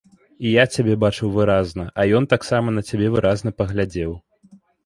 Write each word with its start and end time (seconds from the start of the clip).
І 0.45 0.53
я 0.53 0.63
цябе 0.77 0.95
бачыў 1.03 1.29
выразна, 1.35 1.85
а 1.99 2.07
ён 2.21 2.27
таксама 2.33 2.67
на 2.79 2.87
цябе 2.91 3.13
выразна 3.17 3.49
паглядзеў. 3.63 4.11